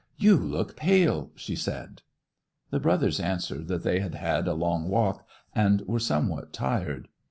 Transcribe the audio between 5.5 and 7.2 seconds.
and were somewhat tired.